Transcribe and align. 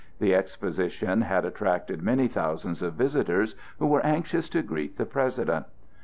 The 0.17 0.33
Exposition 0.33 1.21
had 1.21 1.45
attracted 1.45 2.01
many 2.01 2.27
thousands 2.27 2.81
of 2.81 2.95
visitors 2.95 3.53
who 3.77 3.85
were 3.85 4.03
anxious 4.03 4.49
to 4.49 4.63
greet 4.63 4.97
the 4.97 5.05
President. 5.05 5.67